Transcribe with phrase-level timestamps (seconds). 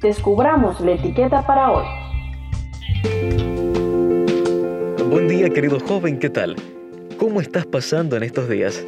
[0.00, 1.84] descubramos la etiqueta para hoy.
[5.10, 6.56] Buen día querido joven, ¿qué tal?
[7.18, 8.84] ¿Cómo estás pasando en estos días?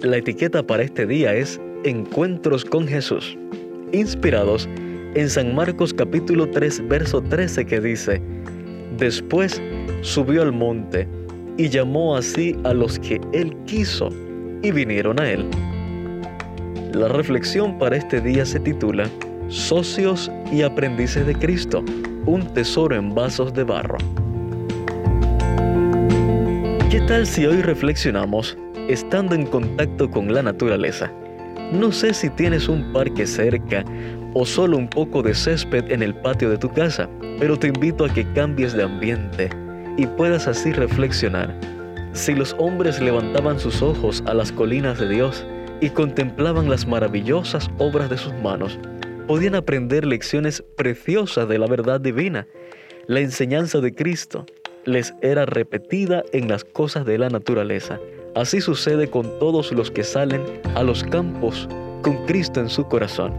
[0.00, 3.36] La etiqueta para este día es Encuentros con Jesús,
[3.92, 4.68] inspirados
[5.14, 8.22] en San Marcos capítulo 3, verso 13 que dice,
[8.96, 9.60] Después
[10.00, 11.08] subió al monte
[11.56, 14.10] y llamó así a los que él quiso
[14.62, 15.46] y vinieron a él.
[16.92, 19.08] La reflexión para este día se titula
[19.48, 21.84] Socios y aprendices de Cristo,
[22.24, 23.98] un tesoro en vasos de barro.
[26.90, 28.56] ¿Qué tal si hoy reflexionamos
[28.88, 31.12] estando en contacto con la naturaleza?
[31.72, 33.84] No sé si tienes un parque cerca
[34.32, 37.08] o solo un poco de césped en el patio de tu casa,
[37.38, 39.50] pero te invito a que cambies de ambiente
[39.98, 41.54] y puedas así reflexionar.
[42.14, 45.44] Si los hombres levantaban sus ojos a las colinas de Dios
[45.80, 48.78] y contemplaban las maravillosas obras de sus manos,
[49.26, 52.46] podían aprender lecciones preciosas de la verdad divina.
[53.06, 54.46] La enseñanza de Cristo
[54.84, 57.98] les era repetida en las cosas de la naturaleza.
[58.34, 60.42] Así sucede con todos los que salen
[60.74, 61.68] a los campos
[62.02, 63.32] con Cristo en su corazón.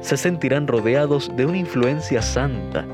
[0.00, 2.86] Se sentirán rodeados de una influencia santa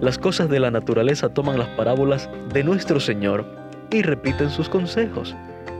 [0.00, 3.44] las cosas de la naturaleza toman las parábolas de nuestro Señor
[3.90, 5.34] y repiten sus consejos.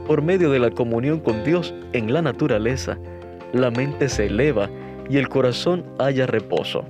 [0.07, 2.97] Por medio de la comunión con Dios en la naturaleza,
[3.53, 4.69] la mente se eleva
[5.09, 6.85] y el corazón halla reposo.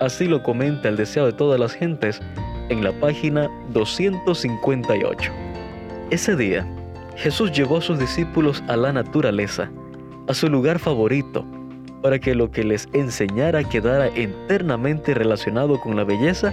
[0.00, 2.20] Así lo comenta el deseo de todas las gentes
[2.68, 5.32] en la página 258.
[6.10, 6.66] Ese día,
[7.16, 9.70] Jesús llevó a sus discípulos a la naturaleza,
[10.28, 11.44] a su lugar favorito,
[12.02, 16.52] para que lo que les enseñara quedara eternamente relacionado con la belleza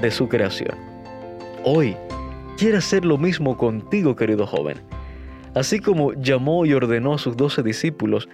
[0.00, 0.76] de su creación.
[1.64, 1.96] Hoy
[2.56, 4.78] quiere hacer lo mismo contigo, querido joven.
[5.54, 8.28] Así como llamó y ordenó a sus doce discípulos,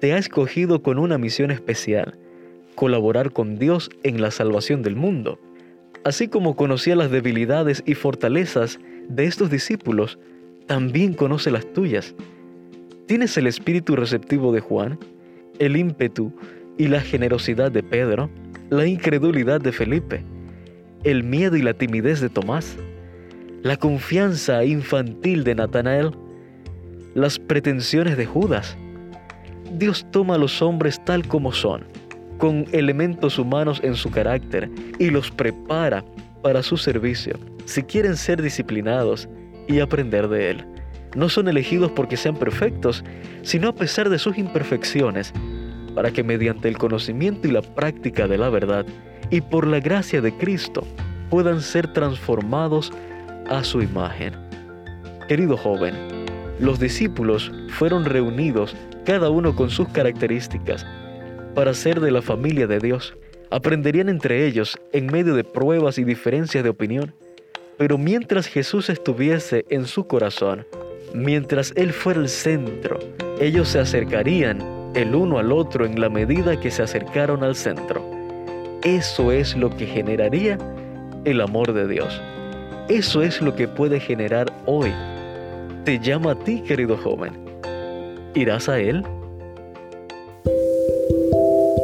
[0.00, 2.18] te ha escogido con una misión especial,
[2.74, 5.38] colaborar con Dios en la salvación del mundo.
[6.04, 8.78] Así como conocía las debilidades y fortalezas
[9.08, 10.18] de estos discípulos,
[10.66, 12.14] también conoce las tuyas.
[13.06, 14.98] ¿Tienes el espíritu receptivo de Juan?
[15.58, 16.32] el ímpetu
[16.78, 18.30] y la generosidad de Pedro,
[18.70, 20.24] la incredulidad de Felipe,
[21.04, 22.76] el miedo y la timidez de Tomás,
[23.62, 26.10] la confianza infantil de Natanael,
[27.14, 28.76] las pretensiones de Judas.
[29.72, 31.84] Dios toma a los hombres tal como son,
[32.38, 36.04] con elementos humanos en su carácter, y los prepara
[36.42, 39.28] para su servicio, si quieren ser disciplinados
[39.66, 40.74] y aprender de Él
[41.14, 43.04] no son elegidos porque sean perfectos,
[43.42, 45.32] sino a pesar de sus imperfecciones,
[45.94, 48.84] para que mediante el conocimiento y la práctica de la verdad
[49.30, 50.84] y por la gracia de Cristo
[51.30, 52.92] puedan ser transformados
[53.48, 54.34] a su imagen.
[55.28, 55.94] Querido joven,
[56.58, 60.86] los discípulos fueron reunidos cada uno con sus características
[61.54, 63.14] para ser de la familia de Dios.
[63.50, 67.14] Aprenderían entre ellos en medio de pruebas y diferencias de opinión.
[67.76, 70.66] Pero mientras Jesús estuviese en su corazón,
[71.14, 72.98] Mientras Él fuera el centro,
[73.40, 74.58] ellos se acercarían
[74.96, 78.04] el uno al otro en la medida que se acercaron al centro.
[78.82, 80.58] Eso es lo que generaría
[81.24, 82.20] el amor de Dios.
[82.88, 84.92] Eso es lo que puede generar hoy.
[85.84, 87.32] Te llama a ti, querido joven.
[88.34, 89.04] ¿Irás a Él?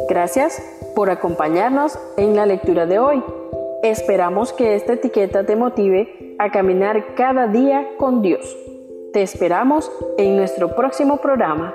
[0.09, 0.61] Gracias
[0.95, 3.23] por acompañarnos en la lectura de hoy.
[3.83, 8.57] Esperamos que esta etiqueta te motive a caminar cada día con Dios.
[9.13, 11.73] Te esperamos en nuestro próximo programa.